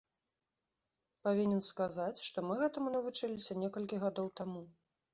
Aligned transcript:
Павінен 1.27 1.61
сказаць, 1.69 2.23
што 2.31 2.47
мы 2.49 2.59
гэтаму 2.65 2.97
навучыліся 2.99 3.63
некалькі 3.63 3.95
гадоў 4.09 4.37
таму. 4.43 4.69